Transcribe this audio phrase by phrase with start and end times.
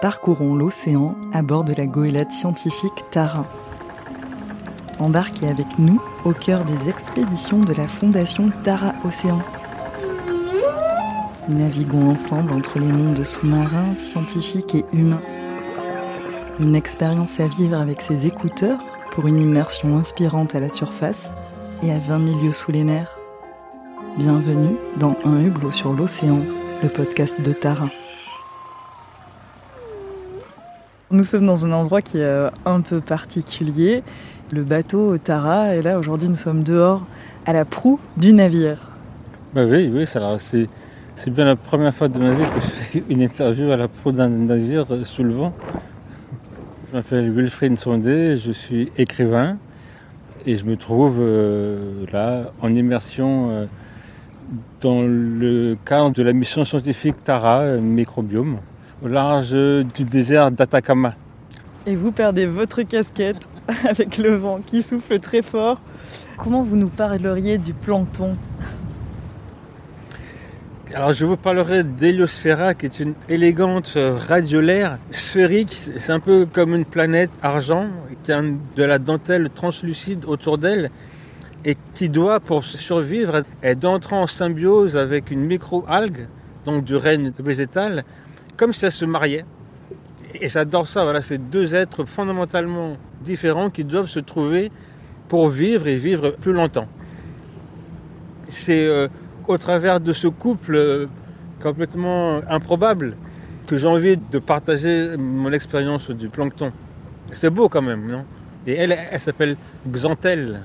[0.00, 3.46] parcourons l'océan à bord de la goélette scientifique Tara.
[4.98, 9.40] Embarquez avec nous au cœur des expéditions de la Fondation Tara Océan.
[11.48, 15.22] Naviguons ensemble entre les mondes sous-marins, scientifiques et humains.
[16.58, 18.80] Une expérience à vivre avec ses écouteurs
[19.12, 21.30] pour une immersion inspirante à la surface
[21.82, 23.18] et à 20 milieux sous les mers.
[24.18, 26.40] Bienvenue dans Un hublot sur l'océan,
[26.82, 27.88] le podcast de Tara.
[31.12, 34.02] Nous sommes dans un endroit qui est euh, un peu particulier.
[34.50, 37.06] Le bateau Tara, et là aujourd'hui nous sommes dehors
[37.44, 38.78] à la proue du navire.
[39.54, 40.66] Bah oui, oui, c'est,
[41.14, 43.86] c'est bien la première fois de ma vie que je fais une interview à la
[43.86, 45.52] proue d'un navire euh, sous le vent.
[46.90, 49.58] Je m'appelle Wilfried Sondé, je suis écrivain
[50.44, 53.68] et je me trouve euh, là en immersion
[54.80, 58.58] dans le cadre de la mission scientifique Tara, microbiome
[59.02, 61.14] au large du désert d'Atacama.
[61.86, 63.48] Et vous perdez votre casquette
[63.88, 65.80] avec le vent qui souffle très fort.
[66.36, 68.36] Comment vous nous parleriez du plancton
[70.94, 75.76] alors je vous parlerai d'Heliosphera qui est une élégante radiolaire sphérique.
[75.98, 77.88] C'est un peu comme une planète argent
[78.22, 80.90] qui a de la dentelle translucide autour d'elle
[81.66, 86.28] et qui doit, pour survivre, être d'entrer en symbiose avec une micro-algue,
[86.64, 88.04] donc du règne végétal,
[88.56, 89.44] comme si ça se mariait.
[90.34, 94.70] Et j'adore ça, voilà, c'est deux êtres fondamentalement différents qui doivent se trouver
[95.28, 96.88] pour vivre et vivre plus longtemps.
[98.48, 99.08] C'est euh,
[99.48, 101.06] au travers de ce couple euh,
[101.60, 103.16] complètement improbable
[103.66, 106.72] que j'ai envie de partager mon expérience du plancton.
[107.32, 108.24] C'est beau quand même, non?
[108.66, 109.56] Et elle, elle s'appelle
[109.88, 110.60] Xantel.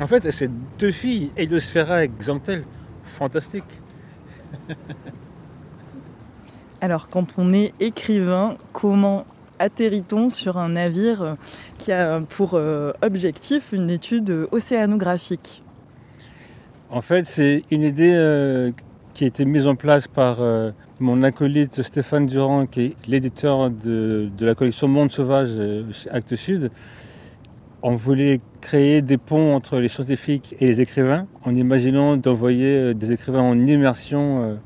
[0.00, 2.64] En fait, c'est deux filles, Heliosphera et Xantel.
[3.04, 3.64] Fantastique.
[6.86, 9.26] Alors, quand on est écrivain, comment
[9.58, 11.34] atterrit-on sur un navire
[11.78, 15.64] qui a pour euh, objectif une étude océanographique?
[16.88, 18.70] En fait, c'est une idée euh,
[19.14, 20.70] qui a été mise en place par euh,
[21.00, 25.58] mon acolyte Stéphane Durand, qui est l'éditeur de, la collection Monde Sauvage
[25.90, 26.70] chez Actes Sud.
[27.82, 33.10] On voulait créer des ponts entre les scientifiques et les écrivains en imaginant d'envoyer des
[33.10, 34.60] écrivains en immersion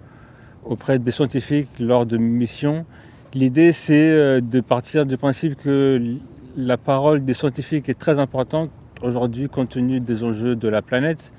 [0.65, 2.85] auprès des scientifiques lors de missions.
[3.35, 6.01] L'idée, c'est euh, de partir du principe que
[6.57, 8.71] la parole des scientifiques est très importante
[9.03, 11.33] aujourd'hui compte tenu des enjeux de la planète,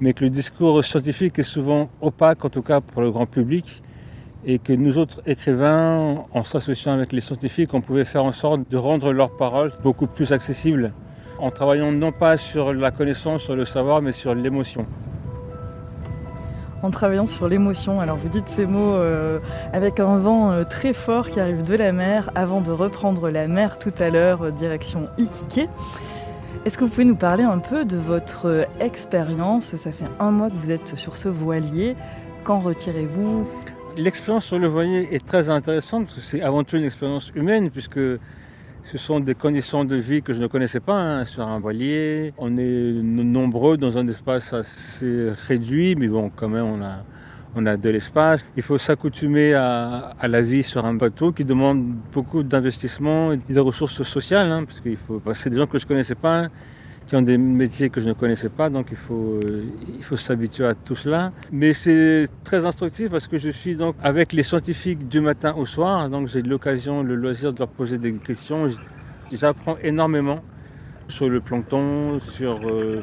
[0.00, 3.82] mais que le discours scientifique est souvent opaque, en tout cas pour le grand public,
[4.44, 8.70] et que nous autres écrivains, en s'associant avec les scientifiques, on pouvait faire en sorte
[8.70, 10.92] de rendre leur parole beaucoup plus accessible,
[11.38, 14.86] en travaillant non pas sur la connaissance, sur le savoir, mais sur l'émotion
[16.86, 18.00] en travaillant sur l'émotion.
[18.00, 19.40] Alors vous dites ces mots euh,
[19.72, 23.48] avec un vent euh, très fort qui arrive de la mer avant de reprendre la
[23.48, 25.68] mer tout à l'heure, euh, direction Iquique.
[26.64, 29.74] Est-ce que vous pouvez nous parler un peu de votre expérience?
[29.74, 31.96] Ça fait un mois que vous êtes sur ce voilier.
[32.44, 33.46] Qu'en retirez-vous?
[33.96, 36.08] L'expérience sur le voilier est très intéressante.
[36.20, 38.00] C'est avant tout une expérience humaine puisque
[38.92, 42.32] ce sont des conditions de vie que je ne connaissais pas hein, sur un voilier.
[42.38, 47.04] On est nombreux dans un espace assez réduit, mais bon, quand même, on a,
[47.56, 48.44] on a de l'espace.
[48.56, 53.60] Il faut s'accoutumer à, la vie sur un bateau qui demande beaucoup d'investissement et de
[53.60, 56.46] ressources sociales, hein, parce qu'il faut, c'est des gens que je ne connaissais pas.
[57.06, 59.64] Qui ont des métiers que je ne connaissais pas, donc il faut, euh,
[59.96, 61.32] il faut s'habituer à tout cela.
[61.52, 65.66] Mais c'est très instructif parce que je suis donc avec les scientifiques du matin au
[65.66, 68.68] soir, donc j'ai l'occasion, le loisir de leur poser des questions.
[69.32, 70.42] J'apprends énormément
[71.08, 73.00] sur le plancton, sur euh,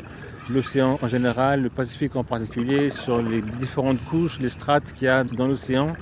[0.50, 5.10] l'océan en général, le Pacifique en particulier, sur les différentes couches, les strates qu'il y
[5.10, 5.94] a dans l'océan.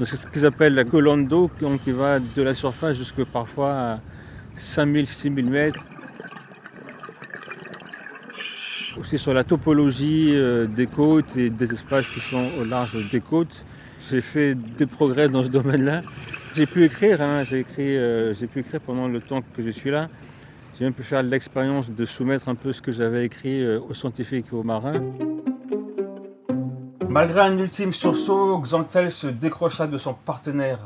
[0.00, 1.50] C'est ce qu'ils appellent la colonne d'eau
[1.82, 4.00] qui va de la surface jusque parfois à
[4.54, 5.82] 5000, 6000 mètres
[8.98, 13.20] aussi sur la topologie euh, des côtes et des espaces qui sont au large des
[13.20, 13.64] côtes.
[14.10, 16.02] J'ai fait des progrès dans ce domaine-là.
[16.54, 19.90] J'ai pu écrire, hein, j'ai écrit, euh, pu écrire pendant le temps que je suis
[19.90, 20.08] là.
[20.78, 23.94] J'ai même pu faire l'expérience de soumettre un peu ce que j'avais écrit euh, aux
[23.94, 25.00] scientifiques et aux marins.
[27.08, 30.80] Malgré un ultime sursaut, Xantel se décrocha de son partenaire.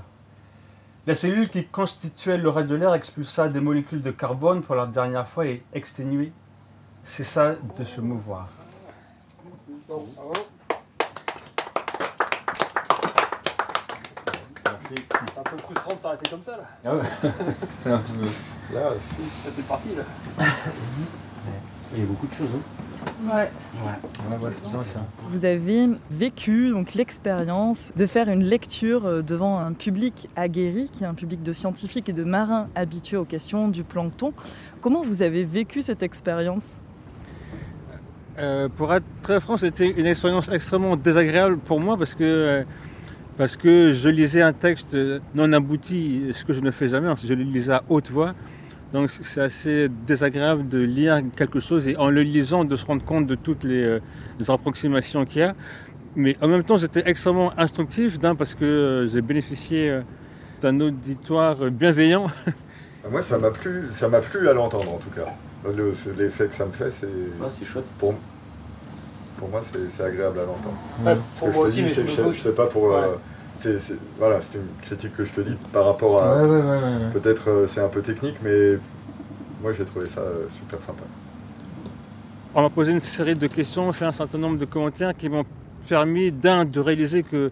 [1.07, 4.87] La cellule qui constituait le reste de l'air expulsa des molécules de carbone pour la
[4.87, 6.33] dernière fois et exténuée.
[7.05, 8.49] C'est ça de se mouvoir.
[14.89, 16.65] C'est un peu frustrant de s'arrêter comme ça là.
[16.85, 17.03] Ah ouais.
[17.83, 18.75] C'est un peu.
[18.75, 18.93] Là,
[19.45, 20.03] c'est parti là.
[21.93, 22.49] Il y a beaucoup de choses.
[22.55, 23.33] Hein.
[23.33, 23.51] Ouais.
[25.31, 31.03] Vous avez vécu donc l'expérience de faire une lecture euh, devant un public aguerri, qui
[31.03, 34.33] est un public de scientifiques et de marins habitués aux questions du plancton.
[34.81, 36.79] Comment vous avez vécu cette expérience?
[38.41, 42.63] Euh, Pour être très franc, c'était une expérience extrêmement désagréable pour moi parce que, euh,
[43.37, 44.97] parce que je lisais un texte
[45.35, 48.35] non abouti, ce que je ne fais jamais, je le lisais à haute voix.
[48.95, 53.05] Donc c'est assez désagréable de lire quelque chose et en le lisant de se rendre
[53.05, 54.01] compte de toutes les, euh,
[54.49, 55.55] approximations qu'il y a.
[56.17, 60.01] Mais en même temps, c'était extrêmement instructif parce que j'ai bénéficié
[60.61, 62.27] d'un auditoire bienveillant.
[63.09, 65.27] Moi, ça m'a plu, ça m'a plu à l'entendre en tout cas.
[65.65, 67.85] Le- c'est- L'effet que ça me fait, c'est Ouais, c'est chouette.
[67.99, 68.15] pour,
[69.39, 70.77] pour moi, c'est c'est agréable à l'entendre.
[71.05, 72.95] Ouais, pour moi aussi, dis, mais c'est je je, sais pas pour.
[72.95, 73.09] euh,
[73.65, 73.77] Ouais.
[74.19, 76.43] voilà, c'est une critique que je te dis par rapport à.
[76.43, 77.11] ouais, ouais, ouais.
[77.13, 78.79] Peut-être euh, c'est un peu technique, mais
[79.63, 81.03] moi j'ai trouvé ça euh, super sympa.
[82.55, 85.45] On m'a posé une série de questions, fait un certain nombre de commentaires qui m'ont
[85.89, 87.51] permis d'un de réaliser que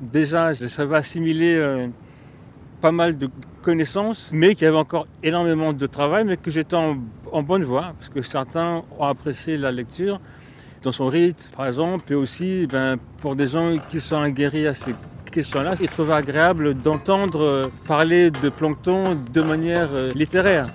[0.00, 1.88] déjà je savais assimiler euh,
[2.82, 3.30] pas mal de
[3.62, 6.96] connaissances, mais qu'il y avait encore énormément de travail, mais que j'étais en,
[7.42, 10.20] bonne voie, parce que certains ont apprécié la lecture
[10.82, 14.74] dans son rythme, par exemple, et aussi ben, pour des gens qui sont aguerris à
[14.74, 14.96] ces
[15.30, 20.66] questions-là, ils trouvaient agréable d'entendre euh, parler de plancton de manière euh, littéraire.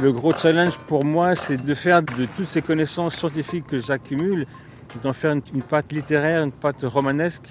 [0.00, 4.46] Le gros challenge pour moi, c'est de faire de toutes ces connaissances scientifiques que j'accumule,
[5.02, 7.46] d'en faire une, une pâte littéraire, une pâte romanesque,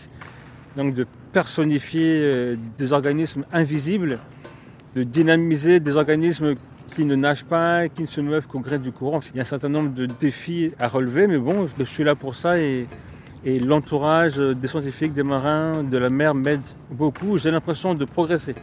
[0.77, 4.19] donc de personnifier euh, des organismes invisibles,
[4.95, 6.53] de dynamiser des organismes
[6.95, 9.19] qui ne nagent pas, qui ne se meuvent qu'au gré du courant.
[9.33, 12.15] Il y a un certain nombre de défis à relever, mais bon, je suis là
[12.15, 12.87] pour ça et,
[13.43, 17.37] et l'entourage des scientifiques, des marins, de la mer m'aide beaucoup.
[17.37, 18.55] J'ai l'impression de progresser.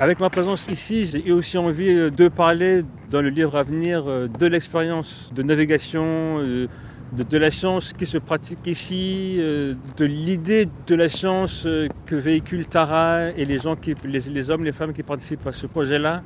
[0.00, 4.26] Avec ma présence ici, j'ai aussi envie de parler dans le livre à venir euh,
[4.26, 6.66] de l'expérience de navigation, euh,
[7.16, 11.88] de, de la science qui se pratique ici, euh, de l'idée de la science euh,
[12.06, 15.52] que véhicule Tara et les gens, qui, les, les hommes, les femmes qui participent à
[15.52, 16.22] ce projet-là.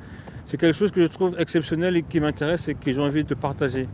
[0.46, 3.34] C'est quelque chose que je trouve exceptionnel et qui m'intéresse et que j'ai envie de
[3.34, 3.86] partager.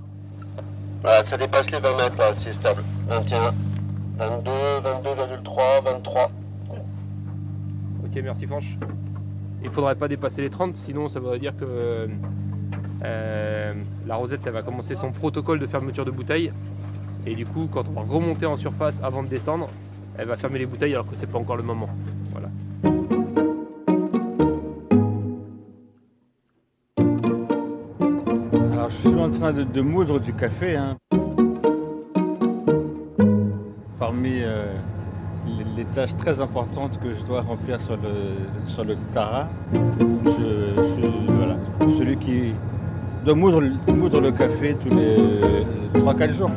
[1.03, 2.83] Voilà, ça dépasse les 20 mètres là, c'est stable.
[3.09, 3.53] 21,
[4.19, 6.31] 22, 22,3, 23.
[8.05, 8.79] Ok, merci Fanche.
[9.63, 12.09] Il faudrait pas dépasser les 30, sinon ça voudrait dire que
[13.05, 13.73] euh,
[14.07, 16.53] la Rosette elle va commencer son protocole de fermeture de bouteilles.
[17.27, 19.69] Et du coup, quand on va remonter en surface avant de descendre,
[20.19, 21.89] elle va fermer les bouteilles alors que c'est pas encore le moment.
[22.33, 22.49] Voilà.
[28.73, 30.77] Alors je suis en train de, moudre du café.
[30.77, 30.97] hein.
[33.99, 34.75] Parmi euh,
[35.77, 41.33] les, tâches très importantes que je dois remplir sur le, sur le Tara, je, je
[41.33, 41.57] voilà,
[41.97, 42.55] celui qui
[43.25, 43.61] doit moudre
[44.21, 45.17] le café tous les
[45.99, 46.51] 3-4 jours.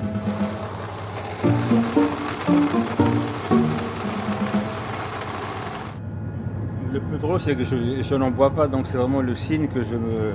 [7.17, 9.81] Plus drôle, c'est que je, je n'en bois pas, donc c'est vraiment le signe que
[9.81, 10.33] je me,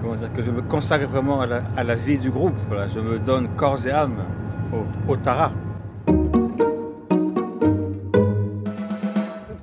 [0.00, 2.54] comment dire, que je me consacre vraiment à la, à la vie du groupe.
[2.68, 4.18] Voilà, je me donne corps et âme
[4.72, 5.52] au, au Tara.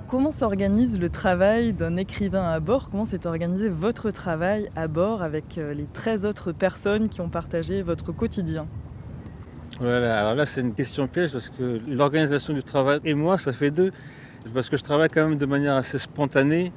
[0.08, 2.90] Comment s'organise le travail d'un écrivain à bord?
[2.90, 7.30] Comment s'est organisé votre travail à bord avec euh, les 13 autres personnes qui ont
[7.30, 8.68] partagé votre quotidien?
[9.80, 13.54] Voilà, alors là, c'est une question piège parce que l'organisation du travail et moi, ça
[13.54, 13.92] fait deux.
[14.54, 16.72] Parce que je travaille quand même de manière assez spontanée.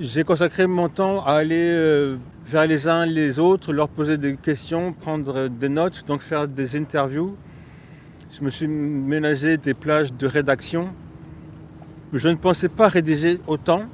[0.00, 4.36] J'ai consacré mon temps à aller euh, vers les uns les autres, leur poser des
[4.36, 7.36] questions, prendre des notes, donc faire des interviews.
[8.30, 10.88] Je me suis ménagé des plages de rédaction.
[12.12, 13.84] Je ne pensais pas rédiger autant.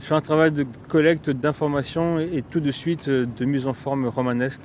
[0.00, 3.74] Je fais un travail de collecte d'informations et, tout de suite euh, de mise en
[3.74, 4.62] forme romanesque.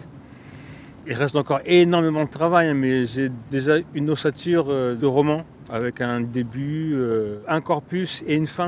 [1.07, 5.43] Il reste encore énormément de travail, hein, mais j'ai déjà une ossature euh, de roman
[5.75, 8.67] avec un début, euh, un corpus et une fin.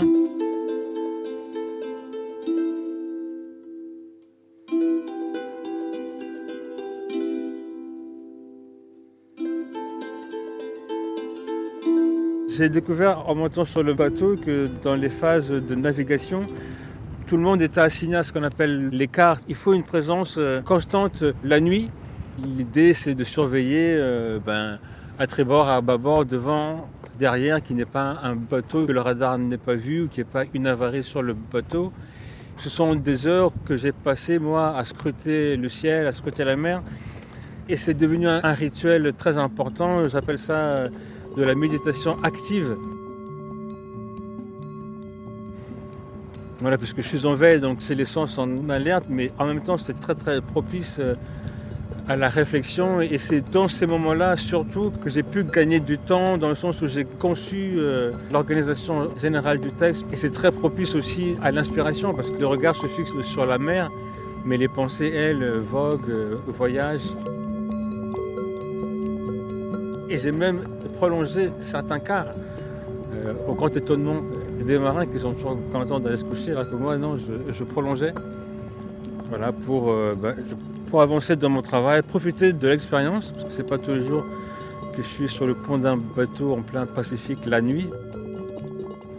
[12.49, 16.45] J'ai découvert en montant sur le bateau que dans les phases de navigation,
[17.25, 19.45] tout le monde était assigné à ce qu'on appelle les cartes.
[19.47, 21.89] Il faut une présence euh, constante la nuit.
[22.43, 24.79] L'idée, c'est de surveiller euh, ben,
[25.19, 29.57] à trébord, à devant, derrière, qu'il n'y ait pas un bateau que le radar n'ait
[29.57, 31.91] pas vu ou qu'il n'y pas une avarie sur le bateau.
[32.57, 36.55] Ce sont des heures que j'ai passées, moi, à scruter le ciel, à scruter la
[36.55, 36.81] mer.
[37.69, 40.07] Et c'est devenu un, un rituel très important.
[40.07, 40.85] J'appelle ça euh,
[41.35, 42.77] de la méditation active.
[46.59, 49.77] Voilà, puisque je suis en veille, donc c'est l'essence en alerte, mais en même temps
[49.77, 51.13] c'est très très propice euh,
[52.09, 56.37] à la réflexion et c'est dans ces moments-là surtout que j'ai pu gagner du temps
[56.37, 60.95] dans le sens où j'ai conçu euh, l'organisation générale du texte et c'est très propice
[60.95, 63.91] aussi à l'inspiration parce que le regard se fixe sur la mer
[64.45, 67.13] mais les pensées elles voguent, euh, voyagent.
[70.09, 70.61] Et j'ai même
[70.95, 72.31] prolongé certains quarts
[73.15, 74.21] euh, au grand étonnement
[74.65, 78.13] des marins qui sont toujours contents d'aller se coucher alors que moi non je, prolongeais
[79.25, 80.33] voilà pour bah,
[80.89, 84.25] pour avancer dans mon travail, profiter de l'expérience, parce que c'est pas tous les jours
[84.95, 87.87] que je suis sur le pont d'un bateau en plein Pacifique la nuit.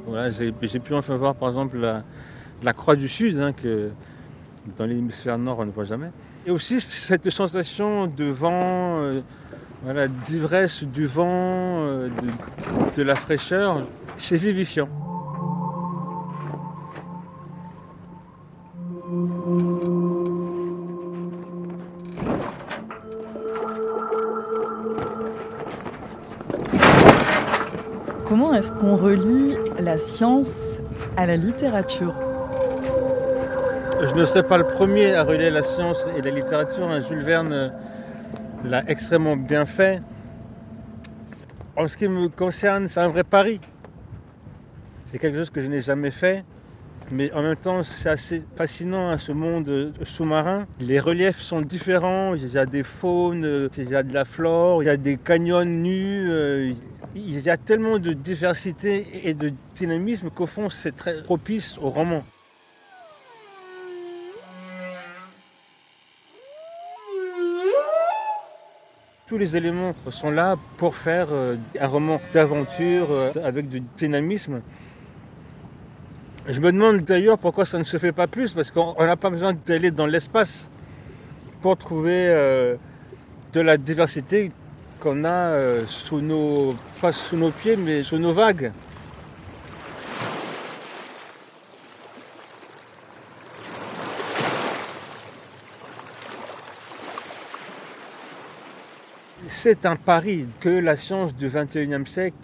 [0.06, 3.90] Voilà, j'ai pu enfin voir par exemple la, croix du Sud, hein, que
[4.76, 6.10] dans l'hémisphère nord on ne voit jamais.
[6.46, 9.20] Et aussi cette sensation de vent, euh,
[9.82, 12.08] voilà, d'ivresse du vent, euh,
[12.96, 14.88] de la fraîcheur, c'est vivifiant.
[28.58, 30.80] Est-ce qu'on relie la science
[31.16, 32.12] à la littérature
[34.02, 36.88] Je ne serai pas le premier à relier la science et la littérature.
[36.88, 36.98] Hein.
[36.98, 37.68] Jules Verne euh,
[38.64, 40.02] l'a extrêmement bien fait.
[41.76, 43.60] En ce qui me concerne, c'est un vrai pari.
[45.04, 46.44] C'est quelque chose que je n'ai jamais fait.
[47.10, 50.66] Mais en même temps, c'est assez fascinant hein, ce monde euh, sous-marin.
[50.80, 52.34] Les reliefs sont différents.
[52.34, 54.96] Il y a des faunes, euh, il y a de la flore, il y a
[54.96, 56.74] des canyons nus
[57.14, 61.90] il y a tellement de diversité et de dynamisme qu'au fond c'est très propice au
[61.90, 62.22] roman.
[69.26, 74.62] Tous les éléments sont là pour faire euh, un roman d'aventure euh, avec du dynamisme.
[76.50, 79.28] Je me demande d'ailleurs pourquoi ça ne se fait pas plus, parce qu'on n'a pas
[79.28, 80.70] besoin d'aller dans l'espace
[81.60, 82.76] pour trouver euh,
[83.52, 84.50] de la diversité
[84.98, 88.72] qu'on a euh, sous nos, pas sous nos pieds, mais sous nos vagues.
[99.50, 102.36] C'est un pari que la science du 21e siècle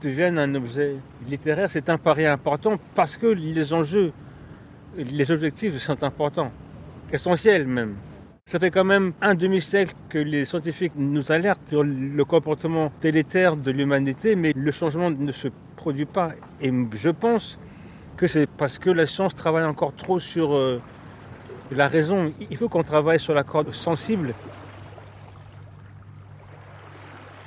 [0.00, 0.96] devienne un objet
[1.28, 1.70] littéraire.
[1.70, 4.12] C'est un pari important parce que les enjeux,
[4.96, 6.50] les objectifs sont importants,
[7.12, 7.94] essentiels même.
[8.46, 13.56] Ça fait quand même un demi-siècle que les scientifiques nous alertent sur le comportement délétère
[13.56, 16.32] de l'humanité, mais le changement ne se produit pas.
[16.60, 17.60] Et je pense
[18.16, 20.80] que c'est parce que la science travaille encore trop sur euh,
[21.70, 22.32] la raison.
[22.50, 24.34] Il faut qu'on travaille sur la corde sensible.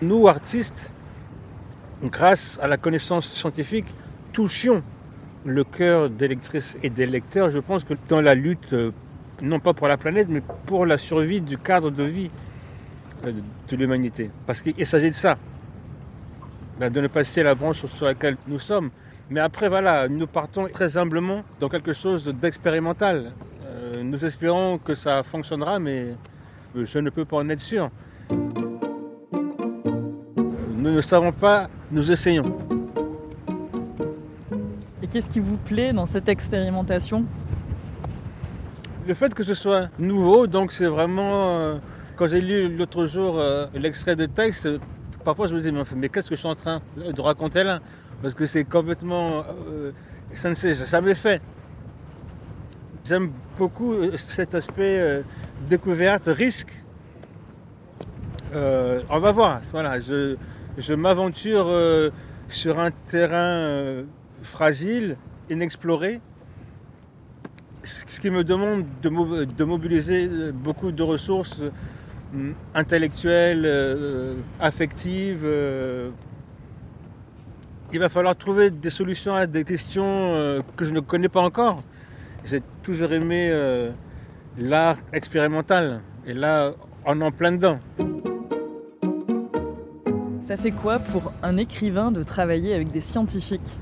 [0.02, 0.92] Nous, artistes,
[2.04, 3.86] grâce à la connaissance scientifique,
[4.32, 4.84] touchions
[5.46, 7.50] le cœur des lectrices et des lecteurs.
[7.52, 8.92] Je pense que dans la lutte euh,
[9.42, 12.30] non pas pour la planète, mais pour la survie du cadre de vie
[13.26, 13.32] euh,
[13.70, 14.30] de l'humanité.
[14.46, 15.38] Parce qu'il s'agit de ça,
[16.80, 18.90] ben, de ne pas citer la branche sur laquelle nous sommes.
[19.30, 23.32] Mais après, voilà, nous partons très humblement dans quelque chose d'expérimental.
[23.66, 26.16] Euh, nous espérons que ça fonctionnera, mais
[26.76, 27.90] je ne peux pas en être sûr.
[30.84, 32.58] Nous ne savons pas, nous essayons.
[35.02, 37.24] Et qu'est-ce qui vous plaît dans cette expérimentation?
[39.08, 41.58] Le fait que ce soit nouveau, donc c'est vraiment.
[41.58, 41.78] Euh,
[42.18, 44.68] quand j'ai lu l'autre jour euh, l'extrait de texte,
[45.24, 47.80] parfois je me disais, mais, qu'est-ce que je suis en train de raconter là?
[48.22, 49.46] Parce que c'est complètement.
[49.70, 49.92] Euh,
[50.36, 51.42] ça ne s'est jamais fait.
[53.06, 55.24] J'aime beaucoup cet aspect
[55.70, 56.74] découverte, risque.
[58.54, 59.62] on va voir.
[59.72, 60.36] Voilà, je,
[60.78, 61.72] je m'aventure
[62.50, 64.04] sur un terrain
[64.42, 65.18] fragile,
[65.50, 66.22] inexploré
[67.84, 75.44] ce qui me demande de, mobiliser beaucoup de ressources euh, intellectuelles, euh, affectives.
[75.44, 76.10] Euh.
[77.92, 81.82] il va falloir trouver des solutions à des questions que je ne connais pas encore.
[82.46, 83.52] J'ai toujours aimé
[84.58, 86.02] l'art expérimental.
[86.26, 86.74] Et là,
[87.06, 87.80] on en plein dedans.
[90.46, 93.80] Ça fait quoi pour un écrivain de travailler avec des scientifiques?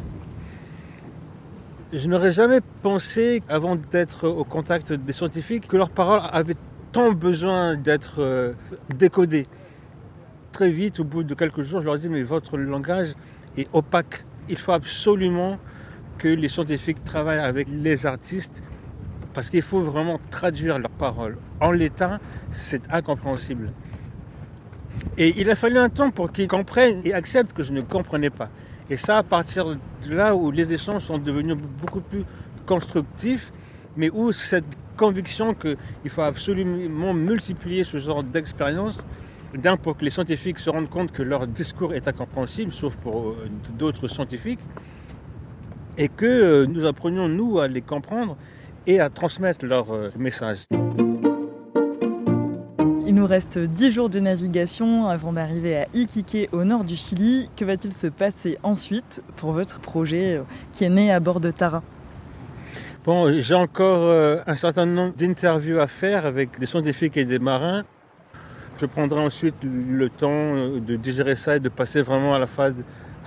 [1.92, 6.56] Je n'aurais jamais pensé, avant d'être au contact des scientifiques, que leurs paroles avaient
[6.92, 8.54] tant besoin d'être euh,
[8.96, 9.48] décodées.
[10.52, 13.16] Très vite, au bout de quelques jours, je leur dis mais votre langage
[13.58, 14.24] est opaque.
[14.48, 15.58] Il faut absolument
[16.20, 18.62] que les scientifiques travaillent avec les artistes
[19.34, 21.38] parce qu'il faut vraiment traduire leurs paroles.
[21.60, 22.20] En l'état,
[22.52, 23.72] c'est incompréhensible.
[25.22, 28.32] Et il a fallu un temps pour qu'ils comprennent et acceptent que je ne comprenais
[28.32, 28.50] pas.
[28.90, 32.24] Et ça, à partir de là où les échanges sont devenus beaucoup plus
[32.66, 33.54] constructif,
[33.96, 34.66] mais où cette
[34.98, 39.06] conviction qu'il faut absolument multiplier ce genre d'expérience,
[39.54, 43.30] d'un pour que les scientifiques se rendent compte que leur discours est incompréhensible, sauf pour
[43.30, 43.48] euh,
[43.78, 44.62] d'autres scientifiques,
[46.00, 48.38] et que euh, nous apprenions, nous, à les comprendre
[48.88, 50.66] et à transmettre leur euh, message.
[53.22, 57.52] Nous reste 10 jours de navigation avant d'arriver à Iquique au nord du Chili.
[57.56, 60.42] Que va-t-il se passer ensuite pour votre projet euh,
[60.74, 61.84] qui est né à bord de Tara?
[63.06, 67.38] Bon, j'ai encore euh, un certain nombre d'interviews à faire avec des scientifiques et des
[67.38, 67.84] marins.
[68.80, 72.48] Je prendrai ensuite le temps euh, de digérer ça et de passer vraiment à la
[72.48, 72.74] phase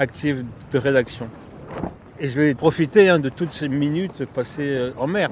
[0.00, 1.28] active de rédaction.
[2.18, 5.30] Et je vais profiter hein, de toutes ces minutes passées en mer.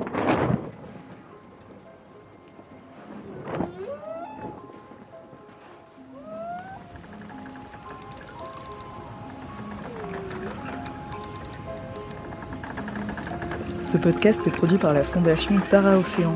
[14.02, 16.34] Podcast est produit par la fondation Tara Océan,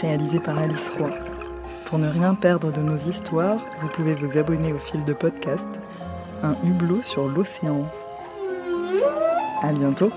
[0.00, 1.10] réalisé par Alice Roy.
[1.84, 5.68] Pour ne rien perdre de nos histoires, vous pouvez vous abonner au fil de podcast,
[6.42, 7.86] un hublot sur l'océan.
[9.62, 10.10] À bientôt!